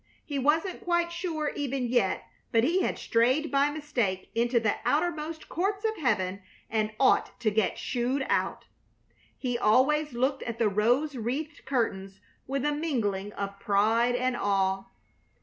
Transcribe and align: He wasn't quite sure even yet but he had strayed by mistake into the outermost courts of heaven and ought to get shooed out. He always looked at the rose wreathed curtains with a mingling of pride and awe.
He 0.25 0.39
wasn't 0.39 0.83
quite 0.83 1.11
sure 1.11 1.49
even 1.55 1.85
yet 1.85 2.23
but 2.51 2.63
he 2.63 2.81
had 2.81 2.97
strayed 2.97 3.51
by 3.51 3.69
mistake 3.69 4.31
into 4.33 4.59
the 4.59 4.77
outermost 4.83 5.47
courts 5.47 5.85
of 5.85 5.95
heaven 5.97 6.41
and 6.71 6.93
ought 6.99 7.39
to 7.41 7.51
get 7.51 7.77
shooed 7.77 8.25
out. 8.27 8.65
He 9.37 9.59
always 9.59 10.13
looked 10.13 10.41
at 10.41 10.57
the 10.57 10.69
rose 10.69 11.15
wreathed 11.15 11.65
curtains 11.65 12.19
with 12.47 12.65
a 12.65 12.71
mingling 12.73 13.31
of 13.33 13.59
pride 13.59 14.15
and 14.15 14.35
awe. 14.35 14.85